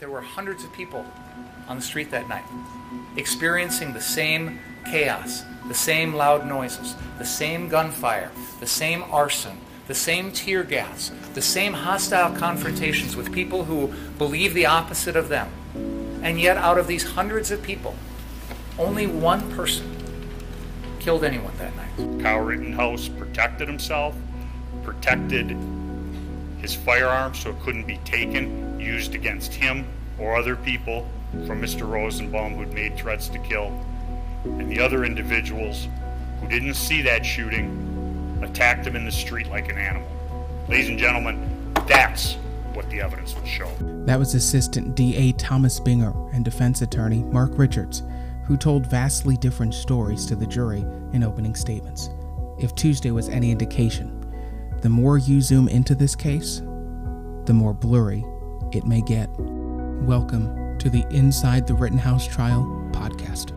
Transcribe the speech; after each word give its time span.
There 0.00 0.10
were 0.10 0.20
hundreds 0.20 0.62
of 0.62 0.72
people 0.72 1.04
on 1.66 1.76
the 1.76 1.82
street 1.82 2.12
that 2.12 2.28
night 2.28 2.44
experiencing 3.16 3.92
the 3.92 4.00
same 4.00 4.60
chaos, 4.86 5.42
the 5.66 5.74
same 5.74 6.14
loud 6.14 6.46
noises, 6.46 6.94
the 7.18 7.24
same 7.24 7.68
gunfire, 7.68 8.30
the 8.60 8.66
same 8.66 9.02
arson, 9.10 9.58
the 9.88 9.94
same 9.94 10.30
tear 10.30 10.62
gas, 10.62 11.10
the 11.34 11.42
same 11.42 11.72
hostile 11.72 12.32
confrontations 12.36 13.16
with 13.16 13.32
people 13.32 13.64
who 13.64 13.92
believe 14.18 14.54
the 14.54 14.66
opposite 14.66 15.16
of 15.16 15.28
them. 15.28 15.50
And 16.22 16.40
yet, 16.40 16.56
out 16.56 16.78
of 16.78 16.86
these 16.86 17.02
hundreds 17.02 17.50
of 17.50 17.60
people, 17.60 17.96
only 18.78 19.08
one 19.08 19.50
person 19.52 19.96
killed 21.00 21.24
anyone 21.24 21.56
that 21.58 21.74
night. 21.74 22.22
Kyle 22.22 22.38
Rittenhouse 22.38 23.08
protected 23.08 23.66
himself, 23.66 24.14
protected 24.84 25.56
his 26.60 26.72
firearm 26.72 27.34
so 27.34 27.50
it 27.50 27.60
couldn't 27.60 27.86
be 27.86 27.96
taken, 28.04 28.67
used 28.80 29.14
against 29.14 29.52
him 29.52 29.86
or 30.18 30.36
other 30.36 30.56
people 30.56 31.06
from 31.46 31.60
Mr. 31.60 31.88
Rosenbaum 31.88 32.54
who'd 32.54 32.72
made 32.72 32.96
threats 32.96 33.28
to 33.28 33.38
kill. 33.38 33.72
And 34.44 34.70
the 34.70 34.80
other 34.80 35.04
individuals 35.04 35.88
who 36.40 36.48
didn't 36.48 36.74
see 36.74 37.02
that 37.02 37.24
shooting 37.24 38.38
attacked 38.42 38.86
him 38.86 38.96
in 38.96 39.04
the 39.04 39.12
street 39.12 39.48
like 39.48 39.68
an 39.68 39.78
animal. 39.78 40.08
Ladies 40.68 40.88
and 40.88 40.98
gentlemen, 40.98 41.72
that's 41.86 42.34
what 42.74 42.88
the 42.90 43.00
evidence 43.00 43.34
would 43.34 43.46
show. 43.46 43.70
That 44.06 44.18
was 44.18 44.34
Assistant 44.34 44.94
DA 44.94 45.32
Thomas 45.32 45.80
Binger 45.80 46.32
and 46.34 46.44
defense 46.44 46.82
attorney 46.82 47.22
Mark 47.24 47.52
Richards, 47.54 48.02
who 48.44 48.56
told 48.56 48.86
vastly 48.86 49.36
different 49.36 49.74
stories 49.74 50.24
to 50.26 50.36
the 50.36 50.46
jury 50.46 50.84
in 51.12 51.22
opening 51.22 51.54
statements. 51.54 52.10
If 52.58 52.74
Tuesday 52.74 53.10
was 53.10 53.28
any 53.28 53.50
indication, 53.50 54.14
the 54.80 54.88
more 54.88 55.18
you 55.18 55.40
zoom 55.40 55.68
into 55.68 55.94
this 55.94 56.14
case, 56.14 56.60
the 57.44 57.52
more 57.52 57.74
blurry 57.74 58.24
it 58.74 58.86
may 58.86 59.00
get. 59.00 59.28
Welcome 59.38 60.78
to 60.78 60.90
the 60.90 61.06
Inside 61.10 61.66
the 61.66 61.74
Rittenhouse 61.74 62.26
Trial 62.26 62.64
podcast. 62.92 63.52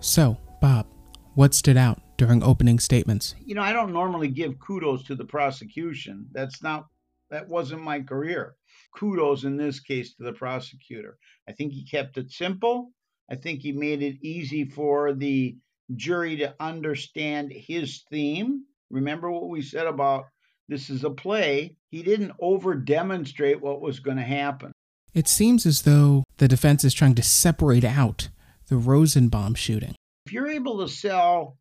So, 0.00 0.36
Bob, 0.60 0.86
what 1.34 1.54
stood 1.54 1.76
out 1.76 2.00
during 2.16 2.42
opening 2.42 2.78
statements? 2.78 3.34
You 3.44 3.54
know, 3.54 3.62
I 3.62 3.72
don't 3.72 3.92
normally 3.92 4.28
give 4.28 4.58
kudos 4.58 5.04
to 5.04 5.14
the 5.14 5.24
prosecution. 5.24 6.26
That's 6.32 6.62
not 6.62 6.86
that 7.30 7.48
wasn't 7.48 7.82
my 7.82 8.00
career. 8.00 8.56
Kudos 8.94 9.44
in 9.44 9.56
this 9.56 9.80
case 9.80 10.14
to 10.14 10.22
the 10.22 10.32
prosecutor. 10.32 11.16
I 11.48 11.52
think 11.52 11.72
he 11.72 11.84
kept 11.84 12.18
it 12.18 12.30
simple. 12.30 12.92
I 13.30 13.36
think 13.36 13.60
he 13.60 13.72
made 13.72 14.02
it 14.02 14.18
easy 14.22 14.64
for 14.64 15.14
the 15.14 15.56
jury 15.94 16.36
to 16.36 16.54
understand 16.60 17.52
his 17.52 18.04
theme. 18.10 18.64
Remember 18.90 19.30
what 19.30 19.48
we 19.48 19.62
said 19.62 19.86
about 19.86 20.26
this 20.68 20.90
is 20.90 21.04
a 21.04 21.10
play. 21.10 21.76
He 21.90 22.02
didn't 22.02 22.32
over 22.40 22.74
demonstrate 22.74 23.60
what 23.60 23.80
was 23.80 24.00
going 24.00 24.16
to 24.16 24.22
happen. 24.22 24.72
It 25.14 25.28
seems 25.28 25.66
as 25.66 25.82
though 25.82 26.24
the 26.38 26.48
defense 26.48 26.84
is 26.84 26.94
trying 26.94 27.14
to 27.16 27.22
separate 27.22 27.84
out 27.84 28.28
the 28.68 28.76
Rosenbaum 28.76 29.54
shooting. 29.54 29.94
If 30.26 30.32
you're 30.32 30.48
able 30.48 30.78
to 30.78 30.88
sell 30.88 31.58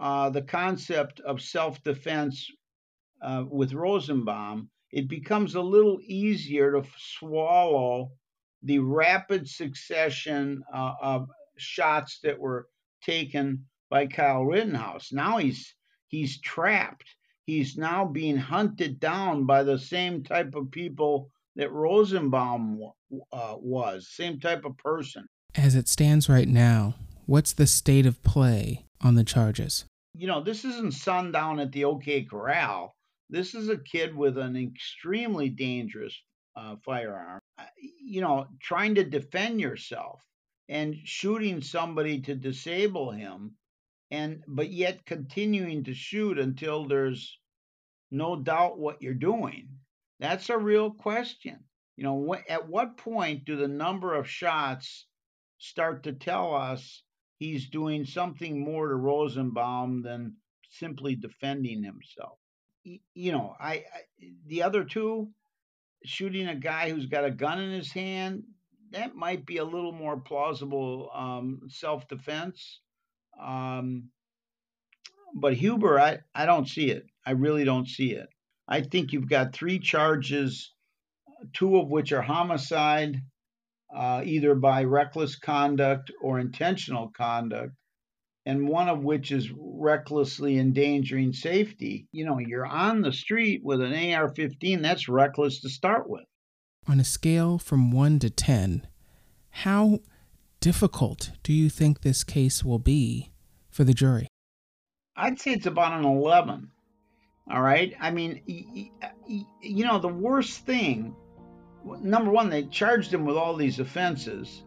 uh, 0.00 0.30
the 0.30 0.42
concept 0.42 1.20
of 1.20 1.42
self 1.42 1.82
defense 1.82 2.50
uh, 3.20 3.44
with 3.48 3.72
Rosenbaum, 3.72 4.70
it 4.92 5.08
becomes 5.08 5.54
a 5.54 5.60
little 5.60 5.98
easier 6.02 6.72
to 6.72 6.88
swallow 6.96 8.12
the 8.62 8.78
rapid 8.78 9.48
succession 9.48 10.62
uh, 10.72 10.94
of 11.00 11.28
shots 11.58 12.20
that 12.22 12.38
were 12.38 12.68
taken 13.02 13.66
by 13.90 14.06
Kyle 14.06 14.44
Rittenhouse. 14.44 15.12
Now 15.12 15.38
he's 15.38 15.74
he's 16.08 16.40
trapped. 16.40 17.04
He's 17.48 17.78
now 17.78 18.04
being 18.04 18.36
hunted 18.36 19.00
down 19.00 19.46
by 19.46 19.62
the 19.62 19.78
same 19.78 20.22
type 20.22 20.54
of 20.54 20.70
people 20.70 21.30
that 21.56 21.72
Rosenbaum 21.72 22.78
uh, 23.32 23.54
was, 23.56 24.06
same 24.10 24.38
type 24.38 24.66
of 24.66 24.76
person. 24.76 25.26
As 25.54 25.74
it 25.74 25.88
stands 25.88 26.28
right 26.28 26.46
now, 26.46 26.96
what's 27.24 27.54
the 27.54 27.66
state 27.66 28.04
of 28.04 28.22
play 28.22 28.84
on 29.00 29.14
the 29.14 29.24
charges? 29.24 29.86
You 30.14 30.26
know, 30.26 30.42
this 30.42 30.66
isn't 30.66 30.92
sundown 30.92 31.58
at 31.58 31.72
the 31.72 31.86
OK 31.86 32.24
Corral. 32.24 32.94
This 33.30 33.54
is 33.54 33.70
a 33.70 33.78
kid 33.78 34.14
with 34.14 34.36
an 34.36 34.54
extremely 34.54 35.48
dangerous 35.48 36.14
uh, 36.54 36.76
firearm. 36.84 37.40
Uh, 37.58 37.64
you 37.98 38.20
know, 38.20 38.46
trying 38.60 38.94
to 38.96 39.04
defend 39.04 39.58
yourself 39.58 40.22
and 40.68 40.94
shooting 41.04 41.62
somebody 41.62 42.20
to 42.20 42.34
disable 42.34 43.10
him, 43.10 43.52
and 44.10 44.44
but 44.46 44.70
yet 44.70 45.04
continuing 45.06 45.82
to 45.84 45.94
shoot 45.94 46.38
until 46.38 46.86
there's 46.86 47.38
no 48.10 48.36
doubt 48.36 48.78
what 48.78 49.02
you're 49.02 49.14
doing. 49.14 49.68
That's 50.20 50.48
a 50.50 50.58
real 50.58 50.90
question. 50.90 51.64
You 51.96 52.04
know, 52.04 52.26
wh- 52.32 52.50
at 52.50 52.68
what 52.68 52.96
point 52.96 53.44
do 53.44 53.56
the 53.56 53.68
number 53.68 54.14
of 54.14 54.28
shots 54.28 55.06
start 55.58 56.04
to 56.04 56.12
tell 56.12 56.54
us 56.54 57.02
he's 57.38 57.68
doing 57.68 58.04
something 58.04 58.60
more 58.60 58.88
to 58.88 58.94
Rosenbaum 58.94 60.02
than 60.02 60.36
simply 60.70 61.16
defending 61.16 61.82
himself? 61.82 62.38
You 63.14 63.32
know, 63.32 63.54
I, 63.60 63.72
I 63.72 63.84
the 64.46 64.62
other 64.62 64.84
two 64.84 65.30
shooting 66.04 66.48
a 66.48 66.54
guy 66.54 66.90
who's 66.90 67.06
got 67.06 67.24
a 67.24 67.30
gun 67.30 67.60
in 67.60 67.72
his 67.72 67.92
hand 67.92 68.44
that 68.90 69.14
might 69.14 69.44
be 69.44 69.58
a 69.58 69.64
little 69.64 69.92
more 69.92 70.18
plausible 70.18 71.10
um, 71.14 71.60
self 71.68 72.08
defense. 72.08 72.80
Um, 73.40 74.04
but 75.34 75.54
Huber, 75.54 76.00
I, 76.00 76.18
I 76.34 76.46
don't 76.46 76.68
see 76.68 76.90
it. 76.90 77.06
I 77.28 77.32
really 77.32 77.64
don't 77.64 77.86
see 77.86 78.12
it. 78.12 78.30
I 78.66 78.80
think 78.80 79.12
you've 79.12 79.28
got 79.28 79.52
three 79.52 79.78
charges, 79.80 80.72
two 81.52 81.76
of 81.76 81.90
which 81.90 82.10
are 82.12 82.22
homicide, 82.22 83.20
uh, 83.94 84.22
either 84.24 84.54
by 84.54 84.84
reckless 84.84 85.36
conduct 85.36 86.10
or 86.22 86.38
intentional 86.38 87.12
conduct, 87.14 87.74
and 88.46 88.66
one 88.66 88.88
of 88.88 89.04
which 89.04 89.30
is 89.30 89.52
recklessly 89.54 90.56
endangering 90.56 91.34
safety. 91.34 92.08
You 92.12 92.24
know, 92.24 92.38
you're 92.38 92.64
on 92.64 93.02
the 93.02 93.12
street 93.12 93.60
with 93.62 93.82
an 93.82 93.92
AR 94.14 94.34
15, 94.34 94.80
that's 94.80 95.06
reckless 95.06 95.60
to 95.60 95.68
start 95.68 96.08
with. 96.08 96.24
On 96.86 96.98
a 96.98 97.04
scale 97.04 97.58
from 97.58 97.90
1 97.90 98.20
to 98.20 98.30
10, 98.30 98.86
how 99.50 99.98
difficult 100.60 101.32
do 101.42 101.52
you 101.52 101.68
think 101.68 102.00
this 102.00 102.24
case 102.24 102.64
will 102.64 102.78
be 102.78 103.32
for 103.68 103.84
the 103.84 103.92
jury? 103.92 104.28
I'd 105.14 105.38
say 105.38 105.50
it's 105.50 105.66
about 105.66 105.92
an 105.92 106.06
11. 106.06 106.70
All 107.50 107.62
right. 107.62 107.94
I 107.98 108.10
mean, 108.10 108.42
you 108.46 109.84
know, 109.84 109.98
the 109.98 110.08
worst 110.08 110.66
thing, 110.66 111.14
number 112.02 112.30
one, 112.30 112.50
they 112.50 112.64
charged 112.64 113.12
him 113.12 113.24
with 113.24 113.36
all 113.36 113.56
these 113.56 113.80
offenses. 113.80 114.64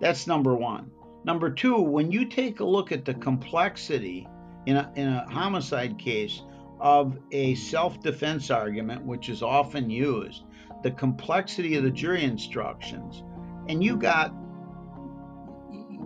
That's 0.00 0.26
number 0.26 0.54
one. 0.54 0.90
Number 1.24 1.50
two, 1.50 1.76
when 1.76 2.10
you 2.10 2.24
take 2.24 2.60
a 2.60 2.64
look 2.64 2.90
at 2.90 3.04
the 3.04 3.14
complexity 3.14 4.26
in 4.66 4.76
a, 4.76 4.92
in 4.96 5.08
a 5.08 5.28
homicide 5.30 5.98
case 5.98 6.42
of 6.80 7.18
a 7.30 7.54
self 7.54 8.00
defense 8.00 8.50
argument, 8.50 9.04
which 9.04 9.28
is 9.28 9.42
often 9.42 9.90
used, 9.90 10.42
the 10.82 10.90
complexity 10.90 11.76
of 11.76 11.84
the 11.84 11.90
jury 11.90 12.24
instructions, 12.24 13.22
and 13.68 13.84
you 13.84 13.96
got 13.96 14.34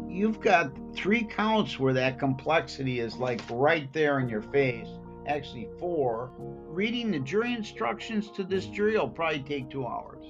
you've 0.08 0.40
got 0.40 0.72
three 0.94 1.22
counts 1.22 1.78
where 1.78 1.92
that 1.94 2.18
complexity 2.18 3.00
is 3.00 3.16
like 3.16 3.40
right 3.50 3.90
there 3.92 4.18
in 4.18 4.28
your 4.28 4.42
face 4.42 4.88
actually 5.26 5.68
four. 5.78 6.30
Reading 6.38 7.10
the 7.10 7.18
jury 7.20 7.52
instructions 7.52 8.30
to 8.32 8.44
this 8.44 8.66
jury 8.66 8.98
will 8.98 9.08
probably 9.08 9.40
take 9.40 9.70
two 9.70 9.86
hours. 9.86 10.24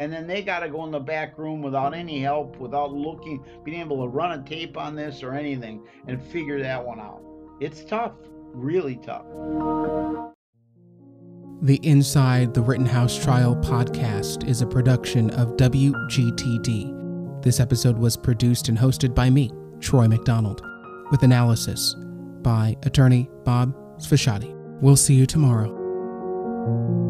And 0.00 0.12
then 0.12 0.26
they 0.26 0.42
got 0.42 0.60
to 0.60 0.68
go 0.68 0.84
in 0.84 0.92
the 0.92 1.00
back 1.00 1.38
room 1.38 1.60
without 1.60 1.92
any 1.94 2.20
help, 2.20 2.56
without 2.58 2.92
looking, 2.92 3.44
being 3.64 3.80
able 3.80 4.02
to 4.02 4.08
run 4.08 4.38
a 4.38 4.42
tape 4.44 4.76
on 4.76 4.94
this 4.94 5.22
or 5.22 5.34
anything 5.34 5.84
and 6.06 6.22
figure 6.22 6.60
that 6.60 6.84
one 6.84 7.00
out. 7.00 7.22
It's 7.60 7.84
tough, 7.84 8.12
really 8.52 8.96
tough. 8.96 9.26
The 11.62 11.80
Inside 11.82 12.54
the 12.54 12.62
Rittenhouse 12.62 13.18
Trial 13.18 13.56
podcast 13.56 14.48
is 14.48 14.62
a 14.62 14.66
production 14.66 15.30
of 15.30 15.56
WGTD. 15.56 17.42
This 17.42 17.58
episode 17.58 17.98
was 17.98 18.16
produced 18.16 18.68
and 18.68 18.78
hosted 18.78 19.12
by 19.12 19.28
me, 19.28 19.50
Troy 19.80 20.06
McDonald, 20.06 20.62
with 21.10 21.24
analysis 21.24 21.96
by 22.42 22.76
attorney 22.84 23.28
Bob 23.44 23.74
Sfashati. 23.98 24.54
We'll 24.80 24.96
see 24.96 25.14
you 25.14 25.26
tomorrow. 25.26 27.07